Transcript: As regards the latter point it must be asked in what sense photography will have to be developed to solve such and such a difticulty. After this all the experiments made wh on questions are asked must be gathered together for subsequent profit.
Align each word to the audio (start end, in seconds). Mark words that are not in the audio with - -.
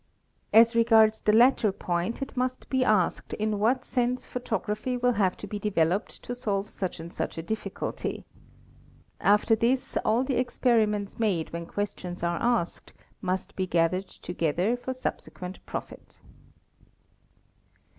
As 0.51 0.73
regards 0.73 1.21
the 1.21 1.31
latter 1.31 1.71
point 1.71 2.23
it 2.23 2.35
must 2.35 2.67
be 2.71 2.83
asked 2.83 3.33
in 3.35 3.59
what 3.59 3.85
sense 3.85 4.25
photography 4.25 4.97
will 4.97 5.11
have 5.11 5.37
to 5.37 5.45
be 5.45 5.59
developed 5.59 6.23
to 6.23 6.33
solve 6.33 6.71
such 6.71 6.99
and 6.99 7.13
such 7.13 7.37
a 7.37 7.43
difticulty. 7.43 8.23
After 9.19 9.55
this 9.55 9.97
all 10.03 10.23
the 10.23 10.39
experiments 10.39 11.19
made 11.19 11.49
wh 11.49 11.53
on 11.57 11.65
questions 11.67 12.23
are 12.23 12.41
asked 12.41 12.93
must 13.21 13.55
be 13.55 13.67
gathered 13.67 14.07
together 14.09 14.75
for 14.75 14.91
subsequent 14.91 15.63
profit. 15.67 16.19